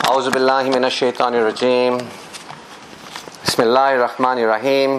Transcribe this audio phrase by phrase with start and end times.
[0.00, 1.98] أعوذ بالله من الشيطان الرجيم
[3.44, 4.90] بسم الله الرحمن الرحيم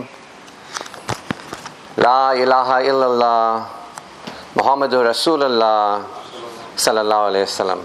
[1.98, 3.66] لا إله إلا الله
[4.56, 6.04] محمد رسول الله
[6.78, 7.80] صلى الله عليه وسلم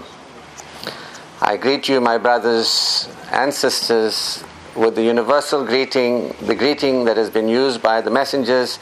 [1.41, 4.43] I greet you my brothers and sisters
[4.75, 8.77] with the universal greeting the greeting that has been used by the messengers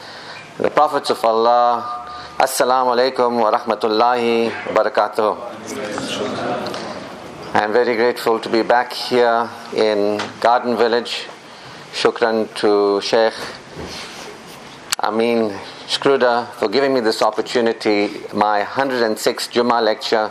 [0.58, 2.04] the prophets of Allah
[2.38, 6.25] Assalamu alaikum wa rahmatullahi wa barakatuh
[7.53, 11.27] I am very grateful to be back here in Garden Village.
[11.93, 13.33] Shukran to Sheikh
[14.99, 15.57] Amin
[15.87, 20.29] Skruda for giving me this opportunity, my 106th Jummah lecture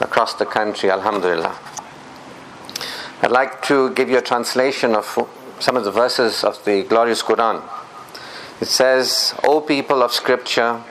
[0.00, 1.54] across the country, Alhamdulillah.
[3.20, 5.30] I'd like to give you a translation of
[5.60, 7.62] some of the verses of the glorious Quran.
[8.62, 10.82] It says, O people of Scripture,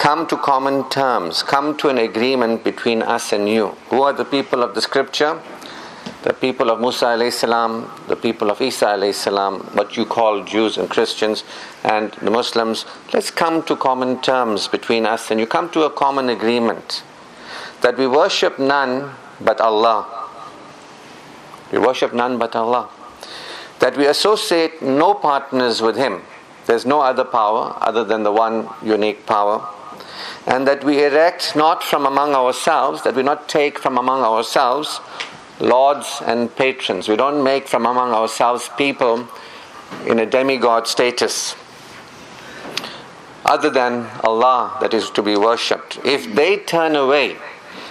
[0.00, 3.66] come to common terms, come to an agreement between us and you.
[3.90, 5.42] Who are the people of the scripture?
[6.22, 10.42] The people of Musa alayhi salam, the people of Isa alayhi salam, what you call
[10.42, 11.44] Jews and Christians,
[11.84, 12.86] and the Muslims.
[13.12, 15.46] Let's come to common terms between us and you.
[15.46, 17.02] Come to a common agreement
[17.82, 20.30] that we worship none but Allah.
[21.72, 22.88] We worship none but Allah.
[23.80, 26.22] That we associate no partners with Him.
[26.64, 29.68] There's no other power other than the one unique power
[30.50, 35.00] and that we erect not from among ourselves, that we not take from among ourselves
[35.60, 37.08] lords and patrons.
[37.08, 39.28] We don't make from among ourselves people
[40.06, 41.54] in a demigod status
[43.44, 46.00] other than Allah that is to be worshipped.
[46.04, 47.36] If they turn away,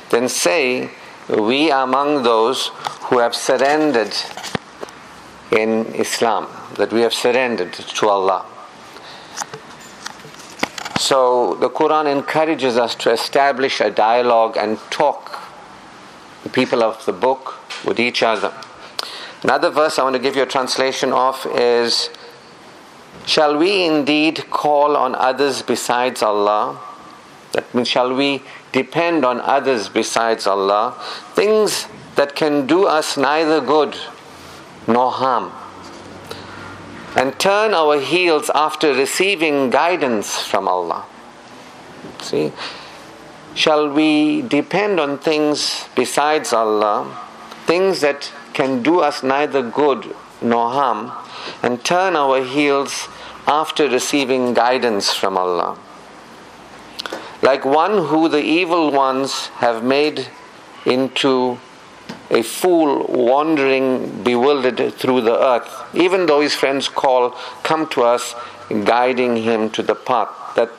[0.09, 0.89] then say,
[1.30, 2.71] We are among those
[3.03, 4.13] who have surrendered
[5.52, 8.45] in Islam, that we have surrendered to Allah.
[11.00, 15.39] So the Quran encourages us to establish a dialogue and talk,
[16.44, 17.55] the people of the book,
[17.86, 18.53] with each other.
[19.42, 22.09] Another verse I want to give you a translation of is
[23.25, 26.77] Shall we indeed call on others besides Allah?
[27.54, 28.43] That means, shall we
[28.73, 30.95] depend on others besides Allah?
[31.33, 33.95] Things that can do us neither good
[34.86, 35.54] nor harm
[37.15, 41.05] and turn our heels after receiving guidance from Allah.
[42.21, 42.52] See?
[43.55, 47.17] Shall we depend on things besides Allah,
[47.65, 51.11] things that can do us neither good nor harm,
[51.64, 53.08] and turn our heels
[53.47, 55.77] after receiving guidance from Allah?
[57.41, 60.27] Like one who the evil ones have made
[60.86, 61.58] into
[62.29, 67.31] a fool wandering bewildered through the earth, even though his friends call,
[67.63, 68.35] come to us,
[68.85, 70.29] guiding him to the path.
[70.55, 70.71] That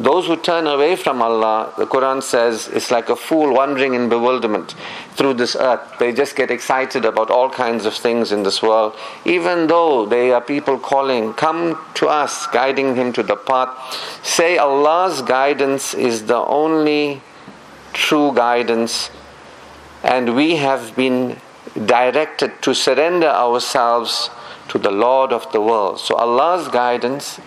[0.00, 4.08] those who turn away from Allah, the Quran says, it's like a fool wandering in
[4.08, 4.76] bewilderment
[5.14, 5.80] through this earth.
[5.98, 8.94] They just get excited about all kinds of things in this world,
[9.24, 13.70] even though they are people calling, come to us, guiding him to the path.
[14.22, 17.20] Say Allah's guidance is the only
[17.92, 19.10] true guidance
[20.08, 21.36] and we have been
[21.84, 24.30] directed to surrender ourselves
[24.68, 26.00] to the Lord of the world.
[26.00, 27.38] So Allah's guidance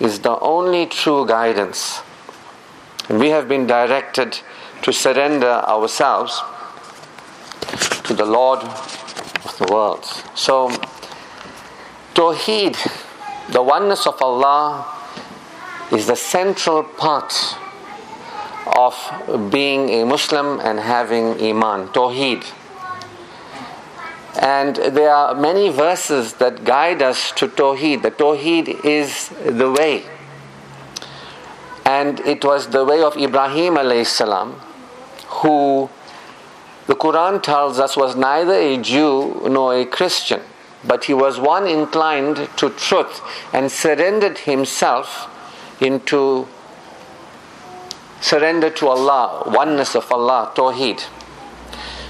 [0.00, 2.00] is the only true guidance.
[3.10, 4.40] We have been directed
[4.80, 6.40] to surrender ourselves
[8.04, 10.04] to the Lord of the world.
[10.34, 10.70] So,
[12.14, 12.76] Tawheed,
[13.50, 14.86] the oneness of Allah,
[15.92, 17.32] is the central part
[18.66, 22.44] of being a Muslim and having Iman, Tawheed.
[24.38, 28.02] And there are many verses that guide us to Tawheed.
[28.02, 30.04] The Tawheed is the way.
[31.84, 34.60] And it was the way of Ibrahim alayhi salam,
[35.26, 35.88] who
[36.86, 40.40] the Quran tells us was neither a Jew nor a Christian,
[40.84, 43.20] but he was one inclined to truth
[43.52, 45.28] and surrendered himself
[45.80, 46.46] into
[48.20, 51.04] surrender to Allah, oneness of Allah, Tawheed.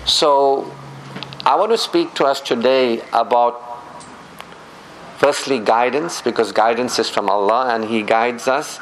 [0.05, 0.73] So,
[1.45, 3.61] I want to speak to us today about
[5.19, 8.79] firstly guidance, because guidance is from Allah and He guides us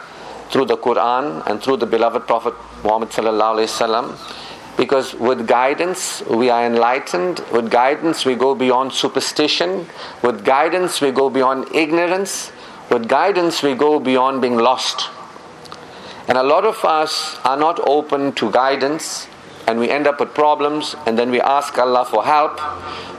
[0.50, 3.10] through the Quran and through the beloved Prophet Muhammad
[4.76, 7.40] because with guidance we are enlightened.
[7.52, 9.86] With guidance we go beyond superstition.
[10.22, 12.50] With guidance we go beyond ignorance.
[12.90, 15.10] With guidance we go beyond being lost
[16.28, 19.28] and a lot of us are not open to guidance
[19.66, 22.60] and we end up with problems and then we ask Allah for help.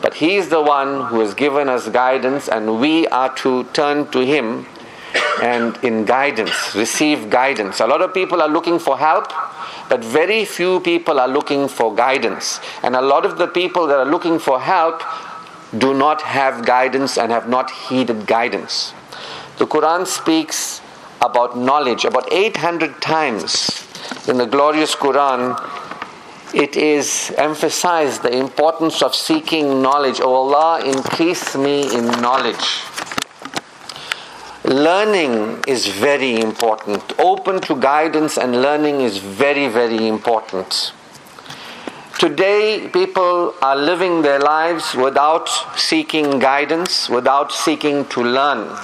[0.02, 4.10] But He is the one who has given us guidance and we are to turn
[4.12, 4.68] to Him
[5.42, 7.80] and in guidance, receive guidance.
[7.80, 9.32] A lot of people are looking for help,
[9.90, 12.60] but very few people are looking for guidance.
[12.84, 15.04] And a lot of the people that are looking for help
[15.78, 18.94] do not have guidance and have not heeded guidance.
[19.58, 20.82] The Quran speaks
[21.22, 23.86] about knowledge about 800 times
[24.28, 25.60] in the glorious Quran.
[26.54, 30.20] It is emphasized the importance of seeking knowledge.
[30.22, 32.82] Oh Allah, increase me in knowledge.
[34.64, 37.04] Learning is very important.
[37.20, 40.92] Open to guidance and learning is very, very important.
[42.18, 48.76] Today, people are living their lives without seeking guidance, without seeking to learn.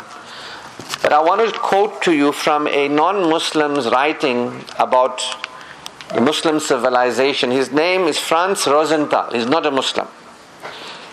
[1.02, 5.22] But I want to quote to you from a non Muslim's writing about
[6.14, 7.50] the Muslim civilization.
[7.50, 9.32] His name is Franz Rosenthal.
[9.32, 10.08] He's not a Muslim.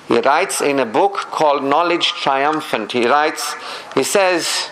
[0.08, 2.92] He writes in a book called Knowledge Triumphant.
[2.92, 3.54] He writes,
[3.94, 4.70] he says,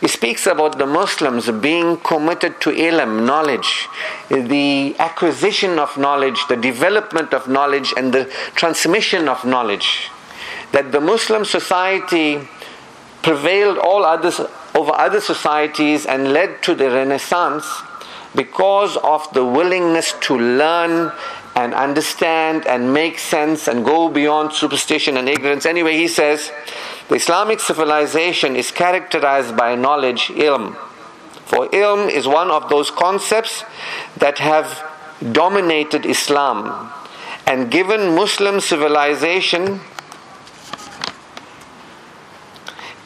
[0.00, 3.88] he speaks about the Muslims being committed to ilm, knowledge,
[4.28, 8.24] the acquisition of knowledge, the development of knowledge, and the
[8.54, 10.10] transmission of knowledge.
[10.72, 12.46] That the Muslim society
[13.26, 14.40] prevailed all others
[14.72, 17.66] over other societies and led to the Renaissance
[18.36, 21.10] because of the willingness to learn
[21.56, 25.66] and understand and make sense and go beyond superstition and ignorance.
[25.66, 26.52] Anyway, he says
[27.08, 30.76] the Islamic civilization is characterized by knowledge, ilm.
[31.46, 33.64] For ilm is one of those concepts
[34.16, 34.84] that have
[35.32, 36.92] dominated Islam
[37.44, 39.80] and given Muslim civilization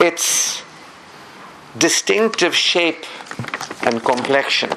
[0.00, 0.62] its
[1.78, 3.04] distinctive shape
[3.82, 4.70] and complexion.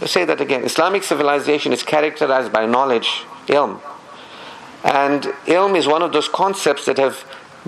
[0.00, 0.64] Let's say that again.
[0.64, 3.80] Islamic civilization is characterized by knowledge, ilm.
[4.84, 7.24] And ilm is one of those concepts that have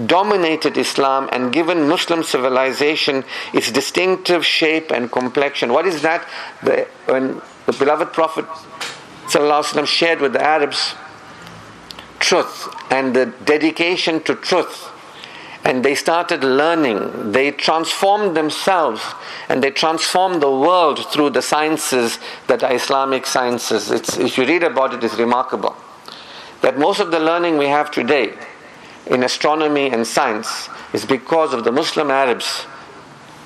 [0.06, 5.72] dominated Islam and given Muslim civilization its distinctive shape and complexion.
[5.72, 6.26] What is that?
[6.62, 8.44] The, when the beloved Prophet
[9.86, 10.94] shared with the Arabs
[12.20, 14.87] truth and the dedication to truth,
[15.64, 19.02] and they started learning, they transformed themselves
[19.48, 23.90] and they transformed the world through the sciences that are Islamic sciences.
[23.90, 25.76] It's, if you read about it, it's remarkable.
[26.62, 28.34] That most of the learning we have today,
[29.06, 32.66] in astronomy and science is because of the Muslim Arabs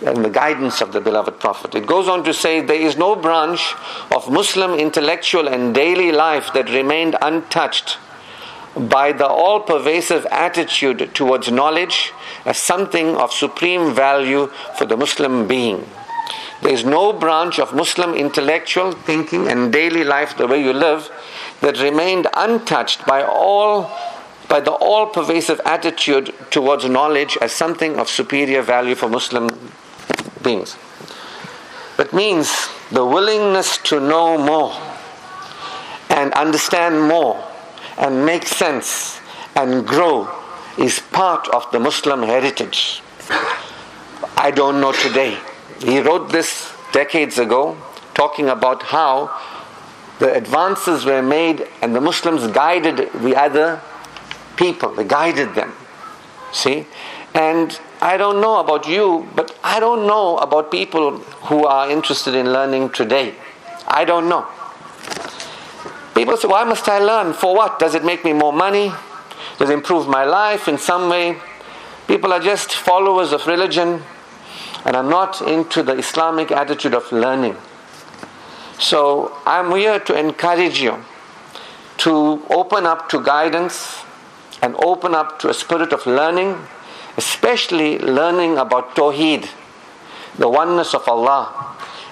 [0.04, 1.74] and the guidance of the beloved Prophet.
[1.74, 3.74] It goes on to say there is no branch
[4.10, 7.98] of Muslim intellectual and daily life that remained untouched
[8.76, 12.12] by the all pervasive attitude towards knowledge
[12.44, 14.46] as something of supreme value
[14.76, 15.86] for the Muslim being.
[16.62, 21.10] There is no branch of Muslim intellectual thinking and daily life, the way you live,
[21.60, 23.90] that remained untouched by all
[24.48, 29.48] by the all pervasive attitude towards knowledge as something of superior value for Muslim
[30.42, 30.76] beings.
[31.96, 34.74] That means the willingness to know more
[36.10, 37.42] and understand more
[38.02, 39.20] and make sense
[39.54, 40.28] and grow
[40.76, 43.00] is part of the Muslim heritage.
[44.36, 45.38] I don't know today.
[45.78, 47.76] He wrote this decades ago,
[48.14, 49.30] talking about how
[50.18, 53.80] the advances were made and the Muslims guided the other
[54.56, 55.72] people, they guided them.
[56.52, 56.86] See?
[57.34, 61.18] And I don't know about you, but I don't know about people
[61.48, 63.34] who are interested in learning today.
[63.86, 64.46] I don't know.
[66.14, 67.32] People say, Why must I learn?
[67.32, 67.78] For what?
[67.78, 68.92] Does it make me more money?
[69.58, 71.36] Does it improve my life in some way?
[72.06, 74.02] People are just followers of religion
[74.84, 77.56] and are not into the Islamic attitude of learning.
[78.78, 81.04] So I'm here to encourage you
[81.98, 84.02] to open up to guidance
[84.60, 86.58] and open up to a spirit of learning,
[87.16, 89.48] especially learning about Tawheed,
[90.36, 91.46] the oneness of Allah,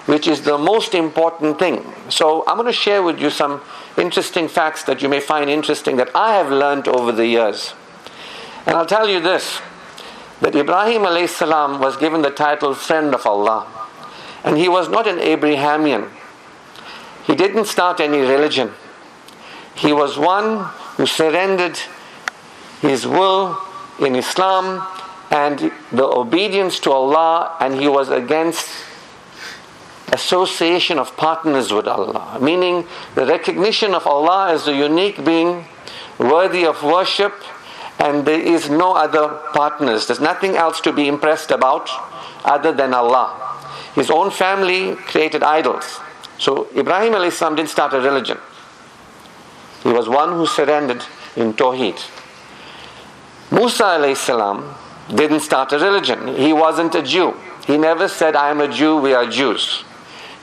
[0.05, 1.85] which is the most important thing.
[2.09, 3.61] So, I'm going to share with you some
[3.97, 7.73] interesting facts that you may find interesting that I have learned over the years.
[8.65, 9.61] And I'll tell you this
[10.41, 13.67] that Ibrahim salam was given the title friend of Allah.
[14.43, 16.09] And he was not an Abrahamian.
[17.27, 18.71] He didn't start any religion.
[19.75, 20.65] He was one
[20.97, 21.77] who surrendered
[22.81, 23.59] his will
[23.99, 24.85] in Islam
[25.29, 28.67] and the obedience to Allah, and he was against
[30.11, 35.65] association of partners with Allah, meaning the recognition of Allah as the unique being
[36.19, 37.33] worthy of worship,
[37.99, 40.07] and there is no other partners.
[40.07, 41.89] There's nothing else to be impressed about
[42.43, 43.37] other than Allah.
[43.95, 45.99] His own family created idols.
[46.37, 48.37] So Ibrahim didn't start a religion.
[49.83, 51.03] He was one who surrendered
[51.35, 51.99] in Tawheed.
[53.51, 54.75] Musa salam
[55.13, 56.35] didn't start a religion.
[56.35, 57.35] He wasn't a Jew.
[57.67, 59.83] He never said, I am a Jew, we are Jews.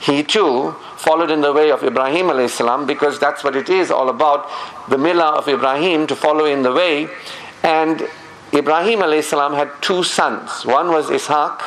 [0.01, 4.09] He too followed in the way of Ibrahim salam because that's what it is all
[4.09, 4.49] about
[4.89, 7.09] the millah of Ibrahim to follow in the way.
[7.63, 8.09] And
[8.55, 10.65] Ibrahim salam had two sons.
[10.65, 11.61] One was Ishaq,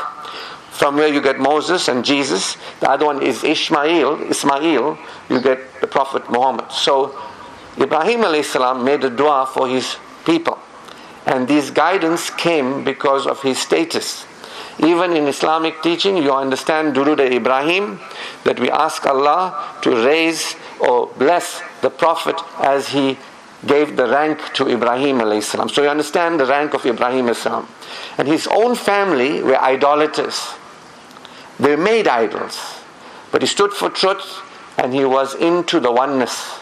[0.71, 2.57] from where you get Moses and Jesus.
[2.79, 4.21] The other one is Ishmael.
[4.29, 4.97] Ismail,
[5.29, 6.71] you get the Prophet Muhammad.
[6.71, 7.13] So
[7.77, 10.57] Ibrahim salam made a dua for his people.
[11.25, 14.25] And this guidance came because of his status.
[14.81, 17.99] Even in Islamic teaching, you understand Durud Ibrahim,
[18.43, 23.17] that we ask Allah to raise or bless the Prophet as he
[23.65, 25.19] gave the rank to Ibrahim.
[25.41, 27.67] So you understand the rank of Ibrahim salam.
[28.17, 30.55] And his own family were idolaters.
[31.59, 32.59] They made idols.
[33.31, 34.41] But he stood for truth
[34.77, 36.59] and he was into the oneness,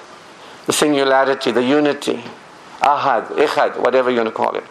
[0.66, 2.22] the singularity, the unity.
[2.82, 4.64] Ahad, Ikhad, whatever you want to call it.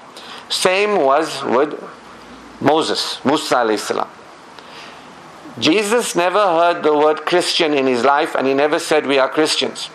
[0.50, 1.83] Same was with
[2.61, 4.07] Moses, Musa alayhi.
[5.59, 9.29] Jesus never heard the word Christian in his life and he never said we are
[9.29, 9.91] Christians.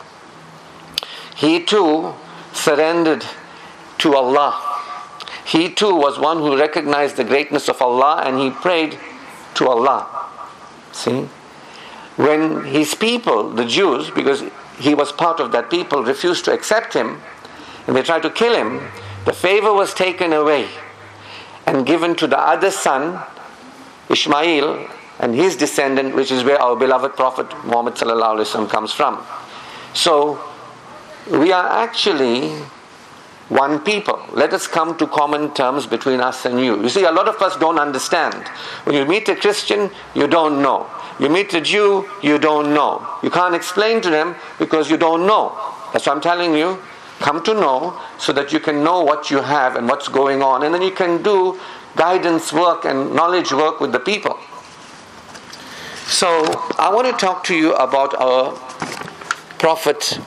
[1.35, 2.13] He too
[2.53, 3.25] surrendered
[3.99, 4.59] to Allah.
[5.45, 8.97] He too was one who recognized the greatness of Allah and he prayed
[9.55, 10.07] to Allah.
[10.91, 11.27] See?
[12.15, 14.43] When his people, the Jews, because
[14.79, 17.21] he was part of that people, refused to accept him
[17.87, 18.81] and they tried to kill him,
[19.25, 20.69] the favor was taken away
[21.73, 23.19] and given to the other son,
[24.07, 24.87] Ishmael,
[25.19, 27.95] and his descendant, which is where our beloved Prophet Muhammad
[28.69, 29.25] comes from.
[29.95, 30.39] So,
[31.31, 32.49] we are actually
[33.49, 34.23] one people.
[34.33, 36.79] Let us come to common terms between us and you.
[36.79, 38.47] You see, a lot of us don't understand.
[38.85, 40.87] When you meet a Christian, you don't know.
[41.19, 43.07] You meet a Jew, you don't know.
[43.23, 45.57] You can't explain to them because you don't know.
[45.91, 46.79] That's what I'm telling you
[47.23, 50.61] come to know so that you can know what you have and what's going on.
[50.63, 51.57] And then you can do
[51.95, 54.37] guidance work and knowledge work with the people.
[56.05, 56.27] So,
[56.77, 58.51] I want to talk to you about our
[59.57, 60.19] prophet,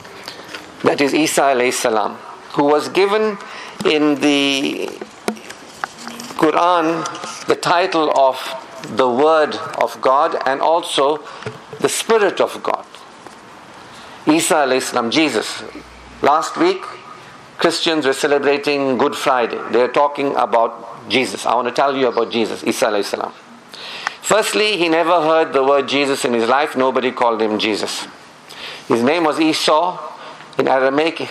[0.84, 2.14] that is Isa salam,
[2.54, 3.36] who was given
[3.84, 4.88] in the
[6.40, 7.04] Quran
[7.46, 8.40] the title of
[8.96, 11.22] the Word of God and also
[11.80, 12.86] the Spirit of God.
[14.26, 15.62] Isa salam, Jesus,
[16.22, 16.82] Last week,
[17.58, 19.60] Christians were celebrating Good Friday.
[19.70, 21.44] They are talking about Jesus.
[21.44, 23.32] I want to tell you about Jesus, Isa salam.
[24.22, 26.76] Firstly, he never heard the word Jesus in his life.
[26.76, 28.06] Nobody called him Jesus.
[28.88, 30.14] His name was Esau.
[30.58, 31.28] In Aramaic, uh,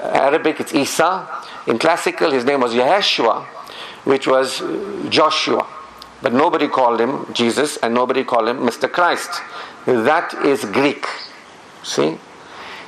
[0.00, 1.28] Arabic it's Isa.
[1.66, 3.44] In classical, his name was Yeshua,
[4.04, 4.60] which was
[5.08, 5.66] Joshua.
[6.20, 8.90] But nobody called him Jesus and nobody called him Mr.
[8.90, 9.40] Christ.
[9.86, 11.06] That is Greek.
[11.82, 12.18] See?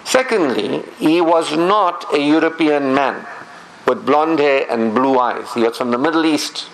[0.06, 3.26] Secondly, he was not a European man
[3.88, 5.52] with blonde hair and blue eyes.
[5.52, 6.68] He was from the Middle East.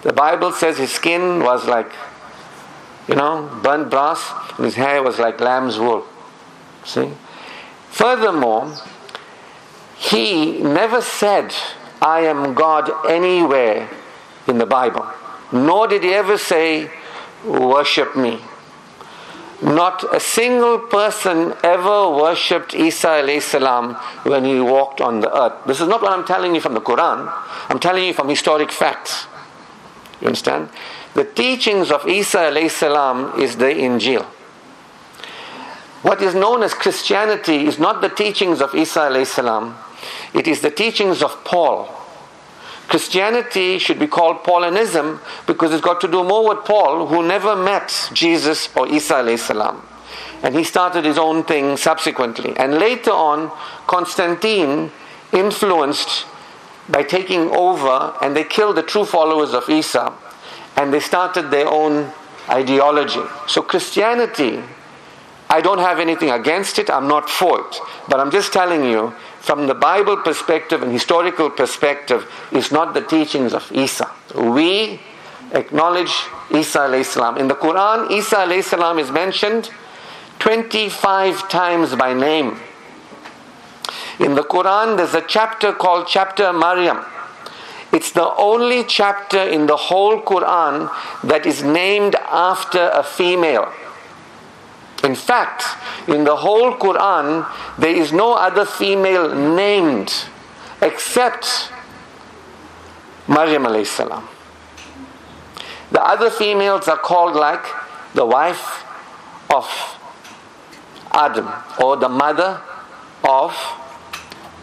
[0.00, 1.92] The Bible says his skin was like,
[3.06, 6.06] you know, burnt brass, and his hair was like lamb's wool.
[6.84, 7.10] See?
[7.90, 8.74] Furthermore,
[9.98, 11.54] he never said,
[12.00, 13.90] I am God anywhere
[14.46, 15.06] in the Bible.
[15.52, 16.90] Nor did he ever say,
[17.44, 18.40] Worship me.
[19.60, 25.66] Not a single person ever worshipped Isa salam when he walked on the earth.
[25.66, 27.32] This is not what I'm telling you from the Quran.
[27.68, 29.26] I'm telling you from historic facts.
[30.20, 30.68] You understand?
[31.14, 34.24] The teachings of Isa salam is the Injil.
[36.02, 39.76] What is known as Christianity is not the teachings of Isa salam.
[40.34, 41.97] It is the teachings of Paul.
[42.88, 47.54] Christianity should be called Paulinism because it's got to do more with Paul, who never
[47.54, 49.86] met Jesus or Isa salam.
[50.42, 52.56] And he started his own thing subsequently.
[52.56, 53.50] And later on,
[53.86, 54.90] Constantine
[55.32, 56.26] influenced
[56.88, 60.12] by taking over, and they killed the true followers of Isa,
[60.76, 62.10] and they started their own
[62.48, 63.20] ideology.
[63.46, 64.62] So Christianity,
[65.50, 67.80] I don't have anything against it, I'm not for it.
[68.08, 73.00] But I'm just telling you, from the Bible perspective and historical perspective it's not the
[73.00, 74.10] teachings of Isa.
[74.34, 75.00] We
[75.52, 76.12] acknowledge
[76.50, 77.38] Isa alayhi salam.
[77.38, 79.70] In the Quran, Isa alayhi salam is mentioned
[80.38, 82.58] 25 times by name.
[84.20, 87.04] In the Quran, there's a chapter called Chapter Maryam.
[87.92, 90.90] It's the only chapter in the whole Quran
[91.24, 93.72] that is named after a female.
[95.04, 95.64] In fact,
[96.08, 97.46] in the whole Quran,
[97.78, 100.12] there is no other female named
[100.82, 101.70] except
[103.28, 104.26] Maryam alayhi salam.
[105.92, 107.64] The other females are called like
[108.14, 108.84] the wife
[109.54, 109.66] of
[111.12, 111.48] Adam
[111.80, 112.60] or the mother
[113.24, 113.54] of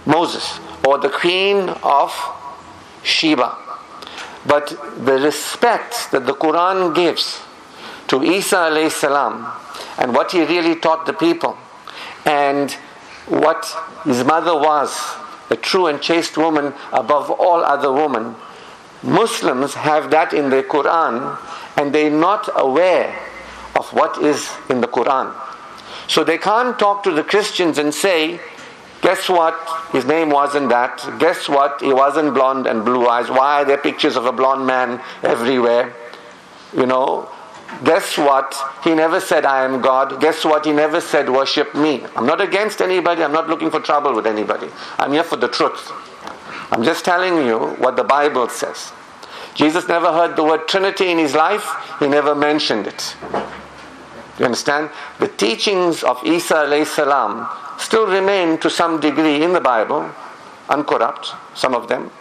[0.06, 2.14] Moses or the queen of
[3.04, 3.58] Sheba.
[4.46, 4.70] But
[5.04, 7.42] the respect that the Quran gives
[8.08, 9.48] to Isa alayhi salam
[9.98, 11.58] and what he really taught the people
[12.26, 12.72] and
[13.28, 14.98] what his mother was,
[15.50, 18.36] a true and chaste woman above all other women.
[19.04, 21.40] Muslims have that in the Quran
[21.78, 23.16] and they're not aware
[23.76, 25.34] of what is in the Quran.
[26.08, 28.40] So they can't talk to the Christians and say,
[29.02, 29.56] Guess what?
[29.92, 30.98] His name wasn't that.
[31.20, 31.80] Guess what?
[31.80, 33.30] He wasn't blonde and blue eyes.
[33.30, 35.94] Why are there pictures of a blonde man everywhere?
[36.76, 37.30] You know,
[37.84, 38.56] guess what?
[38.84, 40.22] He never said, I am God.
[40.22, 40.66] Guess what?
[40.66, 42.04] He never said, worship me.
[42.16, 43.24] I'm not against anybody.
[43.24, 44.70] I'm not looking for trouble with anybody.
[44.98, 45.92] I'm here for the truth.
[46.72, 48.92] I'm just telling you what the Bible says.
[49.54, 51.66] Jesus never heard the word Trinity in his life.
[52.00, 53.16] He never mentioned it.
[54.38, 54.90] You understand?
[55.20, 57.48] The teachings of Isa salam
[57.80, 60.10] still remain to some degree in the Bible,
[60.70, 62.12] uncorrupt, some of them,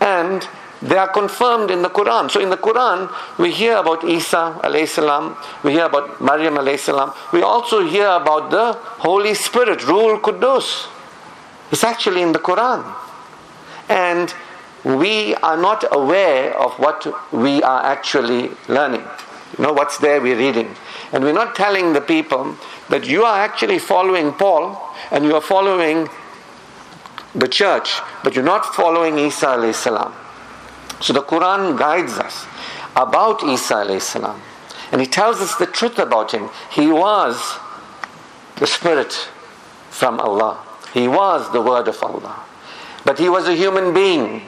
[0.00, 0.46] and
[0.82, 2.30] they are confirmed in the Quran.
[2.30, 3.08] So in the Quran,
[3.38, 8.08] we hear about Isa alayhi salam, we hear about Maryam alayhi salam, we also hear
[8.08, 10.88] about the Holy Spirit, Ruhul Quddus.
[11.70, 12.84] It's actually in the Quran.
[13.88, 14.34] And
[14.84, 19.04] we are not aware of what we are actually learning.
[19.56, 20.74] You know, what's there we're reading.
[21.12, 22.56] And we're not telling the people
[22.88, 24.80] that you are actually following Paul
[25.12, 26.08] and you are following
[27.34, 30.12] the church, but you're not following Isa alayhi salam.
[31.02, 32.46] So the Quran guides us
[32.94, 34.40] about Isa alayhi.
[34.92, 36.48] And he tells us the truth about him.
[36.70, 37.58] He was
[38.56, 39.12] the spirit
[39.90, 40.58] from Allah.
[40.94, 42.44] He was the word of Allah.
[43.04, 44.42] But he was a human being.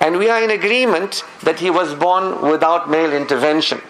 [0.00, 3.80] And we are in agreement that he was born without male intervention.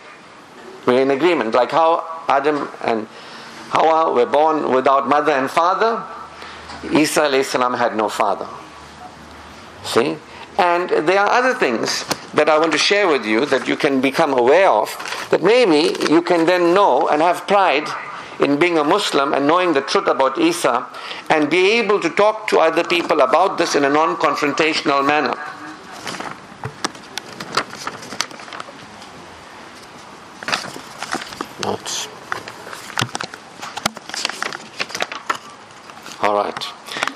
[0.86, 1.52] We're in agreement.
[1.52, 3.06] Like how Adam and
[3.68, 6.02] Hawa were born without mother and father,
[6.90, 8.48] Isa salam had no father.
[9.84, 10.16] See?
[10.58, 14.00] And there are other things that I want to share with you that you can
[14.00, 14.88] become aware of,
[15.30, 17.88] that maybe you can then know and have pride
[18.40, 20.86] in being a Muslim and knowing the truth about Isa
[21.30, 25.36] and be able to talk to other people about this in a non confrontational manner.
[31.62, 32.08] Notes.
[36.20, 36.64] All right.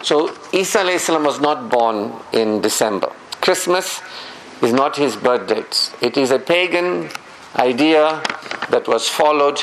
[0.02, 3.11] So Isa was not born in December.
[3.52, 4.00] Christmas
[4.62, 5.92] is not his birth date.
[6.00, 7.10] It is a pagan
[7.56, 8.22] idea
[8.70, 9.60] that was followed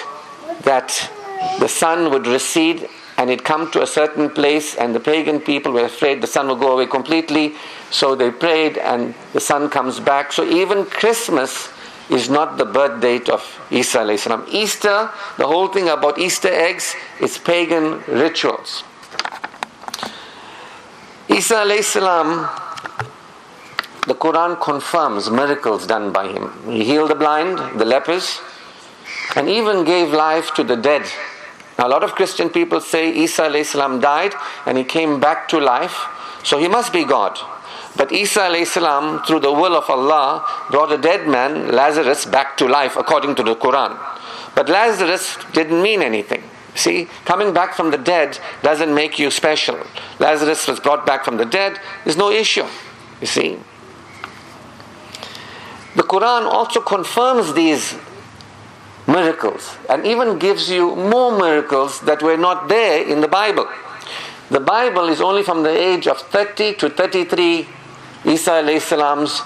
[0.61, 1.11] that
[1.59, 5.71] the sun would recede and it come to a certain place and the pagan people
[5.71, 7.55] were afraid the sun will go away completely
[7.89, 11.69] so they prayed and the sun comes back so even christmas
[12.11, 14.45] is not the birth date of Isa salam.
[14.51, 18.83] Easter, the whole thing about Easter eggs is pagan rituals.
[21.27, 22.49] Isa salam,
[24.09, 26.51] the Quran confirms miracles done by him.
[26.65, 28.41] He healed the blind, the lepers,
[29.35, 31.03] and even gave life to the dead.
[31.77, 34.33] Now, a lot of Christian people say Isa salam died
[34.65, 35.95] and he came back to life,
[36.43, 37.37] so he must be God.
[37.95, 42.67] But Isa salam, through the will of Allah, brought a dead man, Lazarus, back to
[42.67, 43.95] life according to the Quran.
[44.55, 46.41] But Lazarus didn't mean anything.
[46.73, 49.77] See, coming back from the dead doesn't make you special.
[50.17, 52.65] Lazarus was brought back from the dead, there's no issue.
[53.21, 53.59] You see?
[55.99, 57.93] The Quran also confirms these
[59.05, 63.67] miracles and even gives you more miracles that were not there in the Bible.
[64.49, 67.67] The Bible is only from the age of 30 to 33
[68.23, 69.41] Isa salam's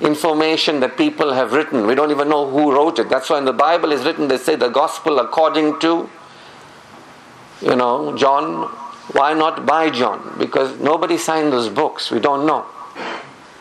[0.00, 1.86] information that people have written.
[1.86, 3.10] We don't even know who wrote it.
[3.10, 6.08] That's why in the Bible is written, they say the gospel according to,
[7.60, 8.70] you know, John.
[9.12, 10.36] Why not by John?
[10.38, 12.10] Because nobody signed those books.
[12.10, 12.64] We don't know.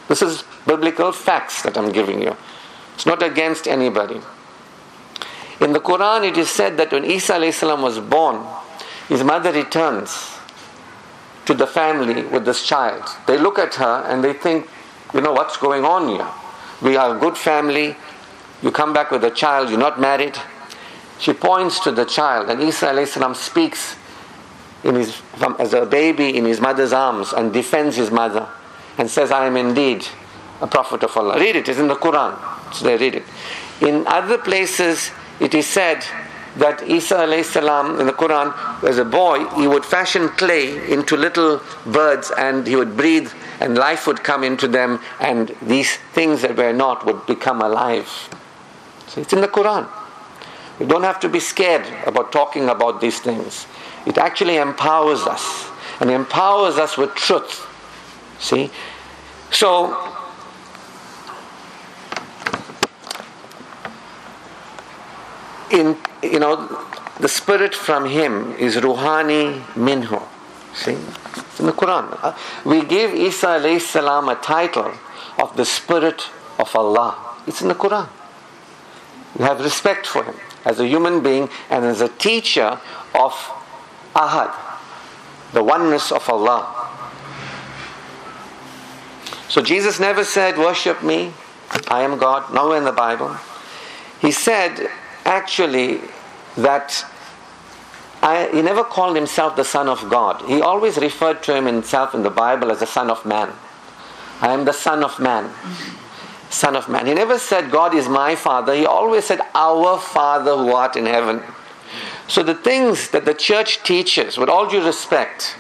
[0.09, 2.35] This is biblical facts that I'm giving you.
[2.95, 4.19] It's not against anybody.
[5.61, 8.45] In the Quran, it is said that when Isa was born,
[9.07, 10.35] his mother returns
[11.45, 13.03] to the family with this child.
[13.27, 14.67] They look at her and they think,
[15.13, 16.27] you know, what's going on here?
[16.81, 17.95] We are a good family.
[18.63, 20.37] You come back with a child, you're not married.
[21.19, 23.95] She points to the child, and Isa speaks
[24.83, 25.21] in his,
[25.59, 28.49] as a baby in his mother's arms and defends his mother
[28.99, 30.05] and says, I am indeed
[30.61, 31.39] a prophet of Allah.
[31.39, 32.37] Read it, it's in the Quran.
[32.73, 33.23] So they read it.
[33.81, 36.03] In other places, it is said
[36.57, 41.61] that Isa salam in the Quran, as a boy, he would fashion clay into little
[41.85, 43.31] birds and he would breathe
[43.61, 48.07] and life would come into them and these things that were not would become alive.
[49.07, 49.87] So it's in the Quran.
[50.77, 53.65] We don't have to be scared about talking about these things.
[54.05, 55.69] It actually empowers us
[56.01, 57.65] and empowers us with truth.
[58.39, 58.71] See?
[59.51, 60.15] So,
[65.71, 66.87] in, you know,
[67.19, 70.21] the spirit from him is Ruhani Minhu.
[70.73, 70.93] See?
[70.93, 72.17] In the Quran.
[72.23, 74.93] Uh, we give Isa salam a title
[75.37, 77.17] of the spirit of Allah.
[77.47, 78.07] It's in the Quran.
[79.37, 82.79] We have respect for him as a human being and as a teacher
[83.13, 83.33] of
[84.15, 84.53] Ahad,
[85.53, 86.78] the oneness of Allah.
[89.49, 91.33] So Jesus never said, Worship me,
[91.87, 93.35] I am God, nowhere in the Bible.
[94.21, 94.89] He said,
[95.25, 96.01] actually,
[96.55, 97.05] that
[98.21, 100.41] I, he never called himself the Son of God.
[100.43, 103.51] He always referred to himself in the Bible as the Son of Man.
[104.41, 105.51] I am the Son of Man.
[106.49, 107.05] Son of Man.
[107.05, 108.73] He never said, God is my Father.
[108.75, 111.41] He always said, Our Father who art in heaven.
[112.27, 115.55] So the things that the church teaches, with all due respect,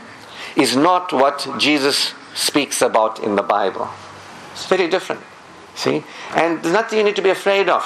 [0.55, 3.89] is not what Jesus speaks about in the Bible.
[4.53, 5.21] It's very different.
[5.75, 6.03] See?
[6.35, 7.83] And there's nothing you need to be afraid of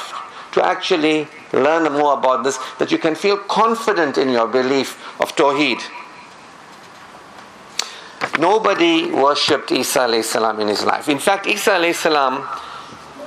[0.54, 5.36] to actually learn more about this, that you can feel confident in your belief of
[5.36, 5.82] Tawheed.
[8.40, 11.10] Nobody worshipped Isa salam in his life.
[11.10, 12.48] In fact, Isa salam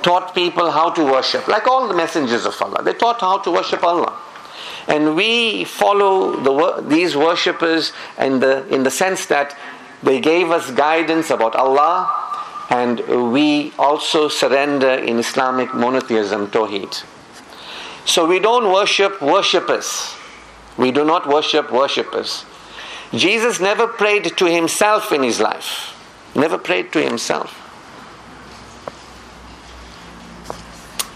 [0.01, 2.81] taught people how to worship, like all the messengers of Allah.
[2.83, 4.17] They taught how to worship Allah.
[4.87, 9.57] And we follow the, these worshippers in the, in the sense that
[10.03, 12.27] they gave us guidance about Allah,
[12.69, 17.03] and we also surrender in Islamic monotheism, Tawheed.
[18.05, 20.13] So we don't worship worshippers.
[20.77, 22.45] We do not worship worshippers.
[23.13, 25.93] Jesus never prayed to himself in his life.
[26.35, 27.63] Never prayed to himself.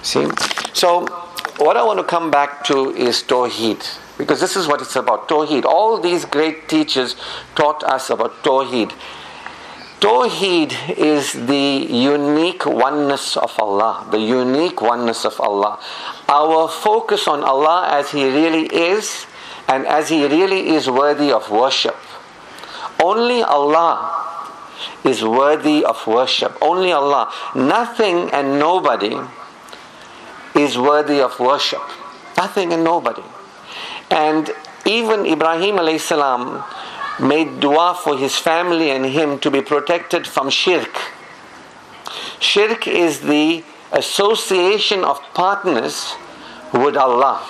[0.01, 0.27] See?
[0.73, 1.05] So,
[1.57, 4.00] what I want to come back to is Tawheed.
[4.17, 5.65] Because this is what it's about Tawheed.
[5.65, 7.15] All these great teachers
[7.55, 8.91] taught us about Tawheed.
[9.99, 15.79] Tawheed is the unique oneness of Allah, the unique oneness of Allah.
[16.27, 19.27] Our focus on Allah as He really is
[19.67, 21.95] and as He really is worthy of worship.
[22.99, 24.21] Only Allah
[25.03, 26.57] is worthy of worship.
[26.61, 27.31] Only Allah.
[27.55, 29.17] Nothing and nobody
[30.55, 31.81] is worthy of worship.
[32.37, 33.23] Nothing and nobody.
[34.11, 34.51] And
[34.85, 36.63] even Ibrahim alayhi salam
[37.19, 40.99] made dua for his family and him to be protected from shirk.
[42.39, 46.13] Shirk is the association of partners
[46.73, 47.41] with Allah.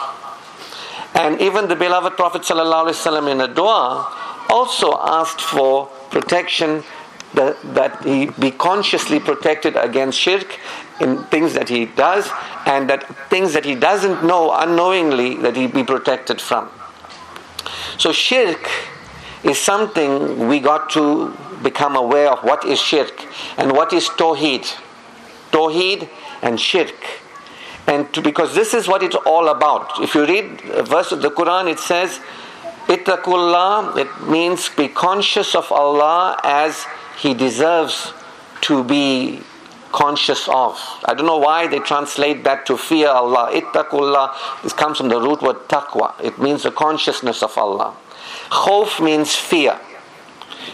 [1.13, 4.07] And even the beloved Prophet ﷺ in a dua
[4.49, 6.83] also asked for protection
[7.33, 10.59] that, that he be consciously protected against shirk
[10.99, 12.29] in things that he does
[12.65, 16.69] and that things that he doesn't know unknowingly that he be protected from.
[17.97, 18.69] So shirk
[19.43, 23.25] is something we got to become aware of what is shirk
[23.57, 24.65] and what is tawheed.
[25.51, 26.09] Tawheed
[26.41, 26.95] and shirk.
[27.87, 29.99] And to, because this is what it's all about.
[29.99, 32.19] If you read a verse of the Quran, it says,
[32.87, 36.85] Ittaqullah, it means be conscious of Allah as
[37.17, 38.13] He deserves
[38.61, 39.41] to be
[39.91, 40.79] conscious of.
[41.05, 43.49] I don't know why they translate that to fear Allah.
[43.53, 46.13] Ittaqullah, this comes from the root word taqwa.
[46.23, 47.95] It means the consciousness of Allah.
[48.49, 49.79] Khawf means fear.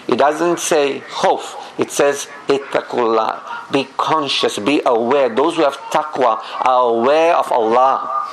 [0.07, 1.55] It doesn't say khawf.
[1.79, 3.71] It says ittaqullah.
[3.71, 5.29] Be conscious, be aware.
[5.29, 8.25] Those who have taqwa are aware of Allah.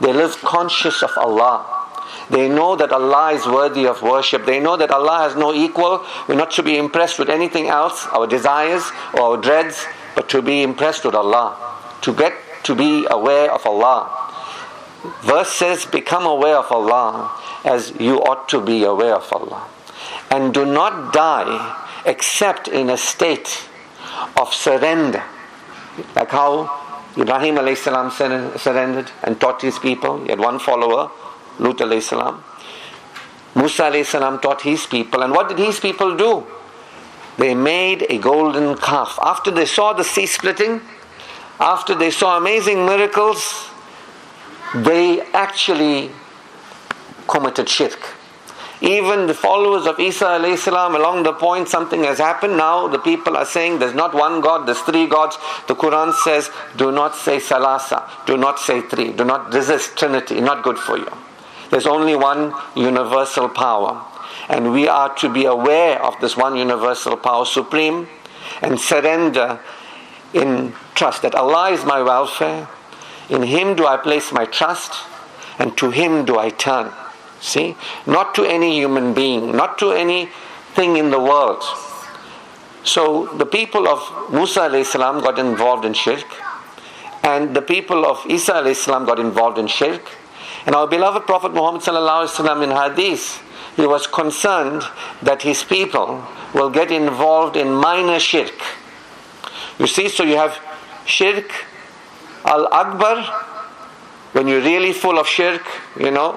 [0.00, 1.76] They live conscious of Allah.
[2.28, 4.46] They know that Allah is worthy of worship.
[4.46, 6.04] They know that Allah has no equal.
[6.28, 10.42] We're not to be impressed with anything else, our desires or our dreads, but to
[10.42, 11.54] be impressed with Allah.
[12.02, 12.32] To get
[12.64, 14.10] to be aware of Allah.
[15.22, 17.30] Verse says, Become aware of Allah
[17.64, 19.68] as you ought to be aware of Allah.
[20.30, 23.68] And do not die except in a state
[24.36, 25.22] of surrender.
[26.14, 26.82] Like how
[27.16, 30.22] Ibrahim salam surrendered and taught his people.
[30.24, 31.10] He had one follower,
[31.58, 32.42] Lut salam.
[33.54, 35.22] Musa salam taught his people.
[35.22, 36.46] And what did his people do?
[37.38, 39.18] They made a golden calf.
[39.22, 40.80] After they saw the sea splitting,
[41.60, 43.68] after they saw amazing miracles,
[44.74, 46.10] they actually
[47.28, 48.14] committed shirk.
[48.82, 52.58] Even the followers of Isa salam, along the point something has happened.
[52.58, 55.38] Now the people are saying there's not one God, there's three gods.
[55.66, 60.40] The Quran says, do not say salasa, do not say three, do not resist Trinity,
[60.42, 61.10] not good for you.
[61.70, 64.05] There's only one universal power.
[64.48, 68.08] And we are to be aware of this one universal power supreme
[68.62, 69.60] and surrender
[70.32, 72.68] in trust that Allah is my welfare.
[73.28, 74.92] In Him do I place my trust,
[75.58, 76.92] and to Him do I turn.
[77.40, 77.76] See?
[78.06, 81.62] Not to any human being, not to anything in the world.
[82.84, 86.26] So the people of Musa salam got involved in shirk,
[87.24, 90.08] and the people of Isa salam got involved in shirk,
[90.66, 91.82] And our beloved Prophet Muhammad
[92.62, 93.42] in hadith,
[93.76, 94.82] he was concerned
[95.22, 98.58] that his people will get involved in minor shirk.
[99.78, 100.58] You see, so you have
[101.04, 101.50] shirk
[102.44, 103.22] al akbar,
[104.32, 105.66] when you're really full of shirk,
[105.98, 106.32] you know,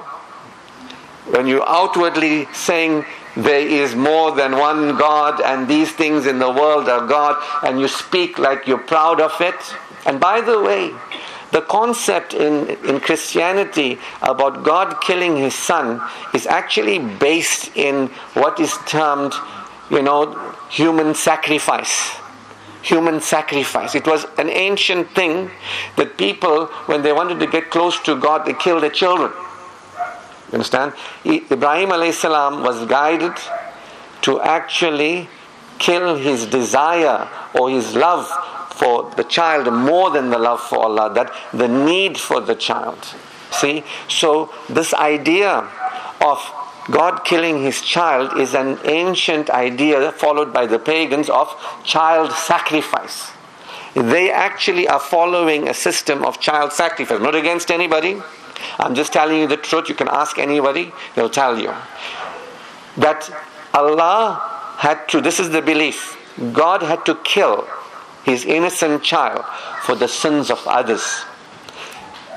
[1.32, 6.50] when you're outwardly saying there is more than one God and these things in the
[6.50, 9.56] world are God, and you speak like you're proud of it.
[10.06, 10.94] And by the way,
[11.52, 16.02] the concept in, in Christianity about God killing his son
[16.34, 19.34] is actually based in what is termed,
[19.90, 20.38] you know,
[20.70, 22.16] human sacrifice.
[22.84, 23.96] Human sacrifice.
[23.96, 25.50] It was an ancient thing
[25.98, 29.32] that people, when they wanted to get close to God, they killed their children.
[30.50, 30.94] You understand?
[31.26, 33.34] Ibrahim salam was guided
[34.22, 35.28] to actually
[35.78, 38.28] kill his desire or his love
[38.80, 42.98] for the child more than the love for Allah, that the need for the child.
[43.52, 43.84] See?
[44.08, 45.68] So, this idea
[46.22, 46.40] of
[46.90, 51.48] God killing his child is an ancient idea followed by the pagans of
[51.84, 53.32] child sacrifice.
[53.96, 58.22] They actually are following a system of child sacrifice, not against anybody
[58.78, 59.90] I'm just telling you the truth.
[59.90, 61.74] You can ask anybody, they'll tell you.
[62.98, 63.30] That
[63.74, 66.18] Allah had to, this is the belief,
[66.54, 67.68] God had to kill
[68.24, 69.44] his innocent child
[69.84, 71.24] for the sins of others.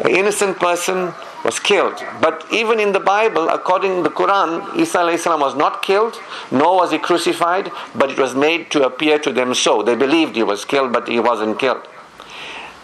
[0.00, 1.12] An innocent person
[1.44, 2.02] was killed.
[2.20, 6.18] But even in the Bible, according to the Quran, Isa was not killed,
[6.50, 9.82] nor was he crucified, but it was made to appear to them so.
[9.82, 11.86] They believed he was killed, but he wasn't killed.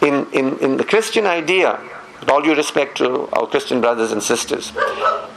[0.01, 1.79] In, in, in the Christian idea,
[2.19, 4.71] with all due respect to our Christian brothers and sisters,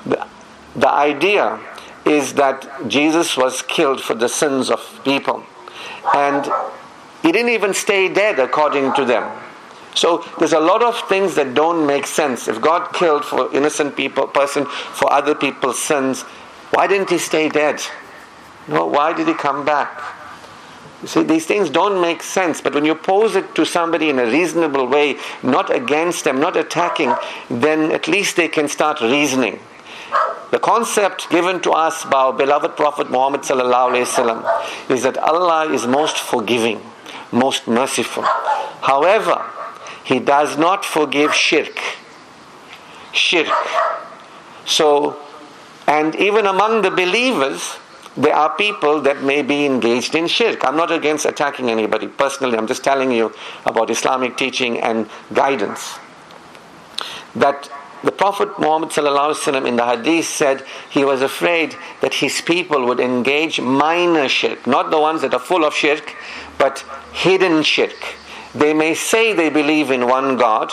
[0.04, 0.26] the,
[0.74, 1.60] the idea
[2.04, 5.44] is that Jesus was killed for the sins of people.
[6.14, 6.50] And
[7.22, 9.30] he didn't even stay dead according to them.
[9.94, 12.48] So there's a lot of things that don't make sense.
[12.48, 16.22] If God killed for innocent people, person for other people's sins,
[16.72, 17.80] why didn't he stay dead?
[18.68, 20.02] No, why did he come back?
[21.02, 24.18] You see, these things don't make sense, but when you pose it to somebody in
[24.20, 27.12] a reasonable way, not against them, not attacking,
[27.50, 29.58] then at least they can start reasoning.
[30.52, 33.48] The concept given to us by our beloved Prophet Muhammad is
[35.02, 36.80] that Allah is most forgiving
[37.32, 38.24] most merciful.
[38.82, 39.44] However,
[40.04, 41.78] He does not forgive shirk.
[43.12, 43.52] Shirk.
[44.64, 45.18] So,
[45.86, 47.76] and even among the believers,
[48.16, 50.64] there are people that may be engaged in shirk.
[50.64, 53.32] I'm not against attacking anybody personally, I'm just telling you
[53.64, 55.98] about Islamic teaching and guidance.
[57.34, 57.70] That
[58.04, 58.90] the Prophet Muhammad
[59.66, 64.90] in the hadith said he was afraid that his people would engage minor shirk, not
[64.90, 66.14] the ones that are full of shirk,
[66.58, 67.96] but hidden shirk.
[68.54, 70.70] They may say they believe in one God,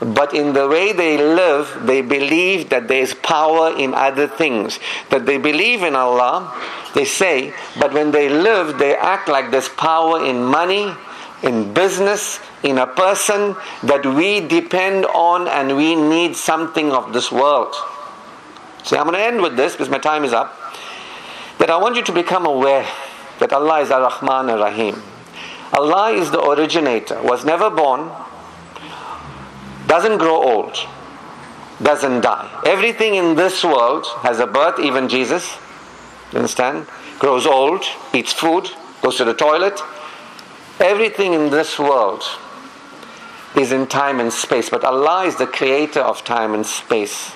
[0.00, 4.78] but in the way they live, they believe that there is power in other things.
[5.10, 6.54] That they believe in Allah,
[6.94, 10.94] they say, but when they live, they act like there's power in money,
[11.42, 17.30] in business, in a person that we depend on and we need something of this
[17.30, 17.74] world.
[18.84, 20.56] See, I'm going to end with this because my time is up.
[21.58, 22.86] That I want you to become aware
[23.40, 25.02] that Allah is Ar Rahman Ar Rahim.
[25.72, 28.10] Allah is the originator, was never born,
[29.86, 30.76] doesn't grow old,
[31.82, 32.48] doesn't die.
[32.64, 35.56] Everything in this world has a birth, even Jesus.
[36.32, 36.86] You understand?
[37.18, 38.70] Grows old, eats food,
[39.02, 39.80] goes to the toilet.
[40.78, 42.22] Everything in this world
[43.56, 47.32] is in time and space, but Allah is the creator of time and space.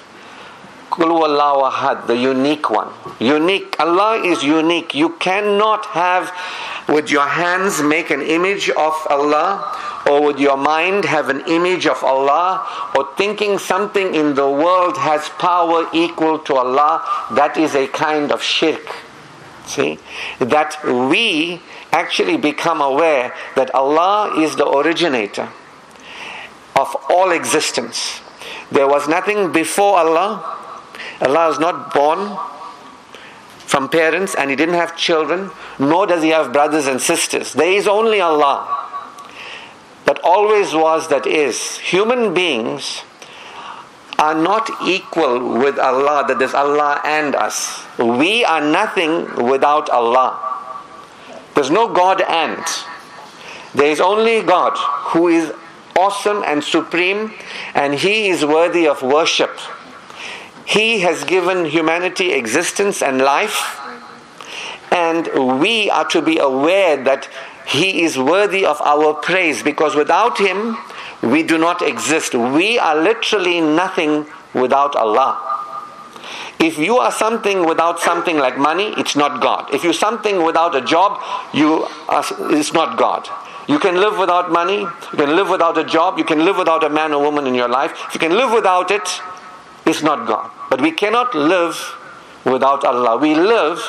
[0.96, 2.88] Ahad, the unique one.
[3.18, 3.76] Unique.
[3.78, 4.94] Allah is unique.
[4.94, 6.33] You cannot have
[6.88, 11.87] with your hands make an image of Allah or would your mind have an image
[11.87, 17.02] of Allah or thinking something in the world has power equal to Allah,
[17.33, 18.85] that is a kind of shirk.
[19.66, 19.98] See?
[20.40, 25.48] That we actually become aware that Allah is the originator
[26.76, 28.20] of all existence.
[28.70, 30.61] There was nothing before Allah.
[31.20, 32.38] Allah is not born
[33.59, 37.53] from parents and He didn't have children, nor does He have brothers and sisters.
[37.53, 38.85] There is only Allah
[40.05, 41.79] But always was, that is.
[41.79, 43.03] Human beings
[44.18, 47.85] are not equal with Allah, that is Allah and us.
[47.98, 50.38] We are nothing without Allah.
[51.55, 52.62] There's no God and.
[53.74, 54.77] There is only God
[55.12, 55.53] who is
[55.96, 57.33] awesome and supreme,
[57.74, 59.59] and He is worthy of worship.
[60.64, 63.81] He has given humanity existence and life,
[64.90, 67.29] and we are to be aware that
[67.66, 70.77] he is worthy of our praise because without Him,
[71.22, 72.35] we do not exist.
[72.35, 75.50] We are literally nothing without Allah.
[76.61, 79.72] If you are something without something like money, it's not God.
[79.74, 81.20] If you're something without a job,
[81.53, 83.29] you are, it's not God.
[83.66, 86.85] You can live without money, you can live without a job, you can live without
[86.85, 87.92] a man or woman in your life.
[88.09, 89.09] If you can live without it,
[89.87, 90.51] it's not God.
[90.70, 91.77] But we cannot live
[92.44, 93.18] without Allah.
[93.18, 93.81] We live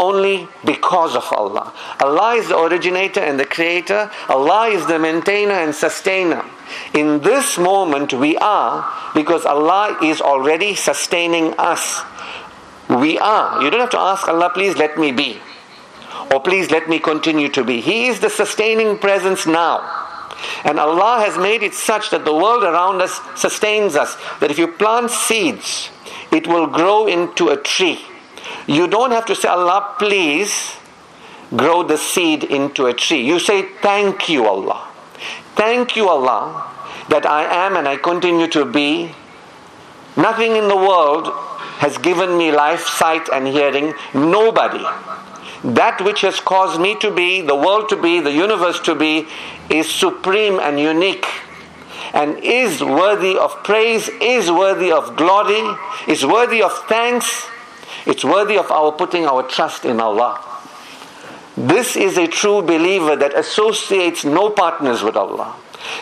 [0.00, 1.72] only because of Allah.
[2.00, 4.10] Allah is the originator and the creator.
[4.28, 6.44] Allah is the maintainer and sustainer.
[6.94, 12.02] In this moment, we are because Allah is already sustaining us.
[12.88, 13.62] We are.
[13.62, 15.38] You don't have to ask Allah, please let me be.
[16.32, 17.80] Or please let me continue to be.
[17.80, 20.05] He is the sustaining presence now.
[20.64, 24.16] And Allah has made it such that the world around us sustains us.
[24.40, 25.90] That if you plant seeds,
[26.32, 28.00] it will grow into a tree.
[28.66, 30.76] You don't have to say, Allah, please
[31.54, 33.22] grow the seed into a tree.
[33.22, 34.88] You say, Thank you, Allah.
[35.54, 36.70] Thank you, Allah,
[37.08, 39.12] that I am and I continue to be.
[40.16, 41.28] Nothing in the world
[41.78, 43.94] has given me life, sight, and hearing.
[44.14, 44.84] Nobody.
[45.64, 49.26] That which has caused me to be, the world to be, the universe to be,
[49.70, 51.26] is supreme and unique
[52.12, 57.46] and is worthy of praise, is worthy of glory, is worthy of thanks
[58.06, 60.40] it's worthy of our putting our trust in Allah.
[61.56, 65.56] This is a true believer that associates no partners with Allah,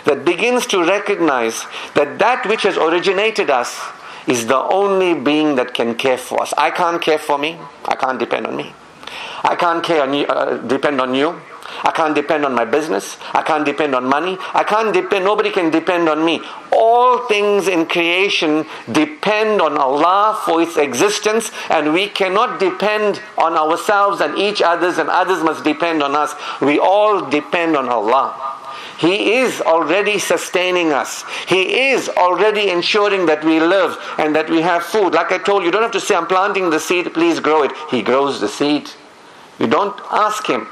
[0.04, 1.64] that begins to recognize
[1.94, 3.80] that that which has originated us
[4.26, 6.52] is the only being that can care for us.
[6.58, 8.74] I can't care for me, I can't depend on me.
[9.44, 11.38] I can't on you, uh, depend on you.
[11.82, 13.18] I can't depend on my business.
[13.34, 14.38] I can't depend on money.
[14.54, 16.40] I can't depend, nobody can depend on me.
[16.72, 23.54] All things in creation depend on Allah for its existence, and we cannot depend on
[23.54, 26.34] ourselves and each others, and others must depend on us.
[26.62, 28.34] We all depend on Allah.
[28.98, 31.24] He is already sustaining us.
[31.46, 35.12] He is already ensuring that we live and that we have food.
[35.12, 37.64] Like I told you, you don't have to say, I'm planting the seed, please grow
[37.64, 37.72] it.
[37.90, 38.90] He grows the seed.
[39.58, 40.66] You don't ask Him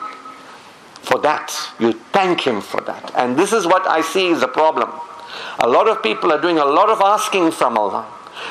[1.02, 1.54] for that.
[1.78, 3.12] You thank Him for that.
[3.14, 4.90] And this is what I see is a problem.
[5.60, 8.06] A lot of people are doing a lot of asking from Allah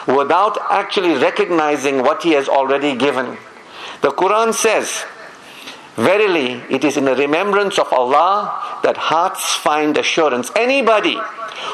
[0.07, 3.37] without actually recognizing what He has already given.
[4.01, 5.05] The Quran says,
[5.95, 10.49] Verily, it is in the remembrance of Allah that hearts find assurance.
[10.55, 11.19] Anybody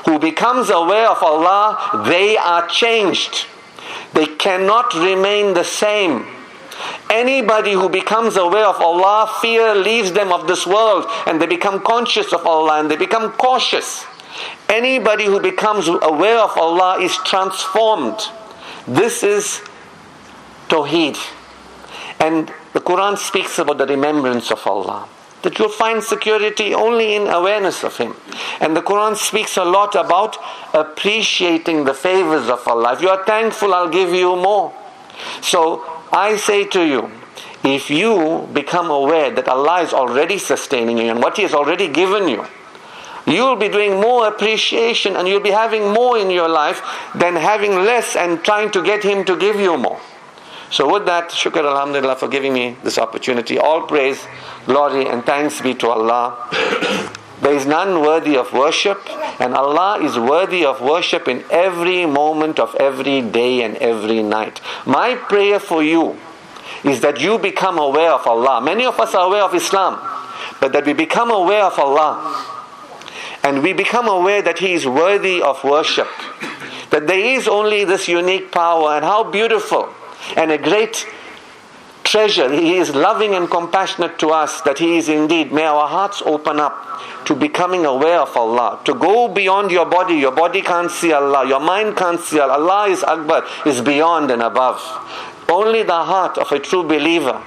[0.05, 3.45] who becomes aware of Allah, they are changed.
[4.13, 6.25] They cannot remain the same.
[7.09, 11.81] Anybody who becomes aware of Allah, fear leaves them of this world and they become
[11.81, 14.05] conscious of Allah and they become cautious.
[14.69, 18.19] Anybody who becomes aware of Allah is transformed.
[18.87, 19.61] This is
[20.67, 21.17] Tawheed.
[22.19, 25.07] And the Quran speaks about the remembrance of Allah.
[25.43, 28.15] That you'll find security only in awareness of Him.
[28.59, 30.37] And the Quran speaks a lot about
[30.73, 32.93] appreciating the favors of Allah.
[32.93, 34.73] If you are thankful, I'll give you more.
[35.41, 37.11] So I say to you,
[37.63, 41.87] if you become aware that Allah is already sustaining you and what He has already
[41.87, 42.45] given you,
[43.25, 46.81] you'll be doing more appreciation and you'll be having more in your life
[47.13, 49.99] than having less and trying to get Him to give you more.
[50.69, 53.57] So, with that, shukr alhamdulillah for giving me this opportunity.
[53.57, 54.25] All praise,
[54.65, 57.17] glory, and thanks be to Allah.
[57.41, 59.01] There is none worthy of worship,
[59.39, 64.59] and Allah is worthy of worship in every moment of every day and every night.
[64.85, 66.17] My prayer for you
[66.83, 68.59] is that you become aware of Allah.
[68.61, 69.99] Many of us are aware of Islam,
[70.59, 72.53] but that we become aware of Allah
[73.47, 76.09] and we become aware that He is worthy of worship.
[76.89, 79.89] That there is only this unique power, and how beautiful
[80.35, 81.07] and a great
[82.07, 82.51] treasure.
[82.51, 85.51] He is loving and compassionate to us, that He is indeed.
[85.51, 86.75] May our hearts open up
[87.25, 90.15] to becoming aware of Allah, to go beyond your body.
[90.15, 92.53] Your body can't see Allah, your mind can't see Allah.
[92.53, 94.81] Allah is Akbar, is beyond and above.
[95.49, 97.41] Only the heart of a true believer,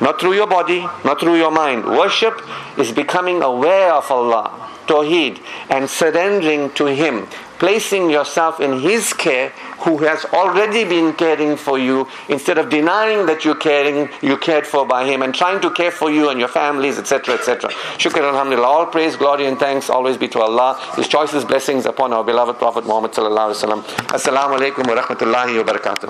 [0.00, 1.84] not through your body, not through your mind.
[1.84, 2.40] Worship
[2.78, 9.52] is becoming aware of Allah, Tawheed, and surrendering to Him placing yourself in His care,
[9.80, 14.66] who has already been caring for you, instead of denying that you're caring, you cared
[14.66, 17.70] for by Him, and trying to care for you and your families, etc., etc.
[17.98, 18.66] Shukr alhamdulillah.
[18.66, 20.78] All praise, glory, and thanks always be to Allah.
[20.96, 23.12] His choicest blessings upon our beloved Prophet Muhammad.
[23.12, 26.06] Assalamu alaikum wa rahmatullahi wa barakatuh.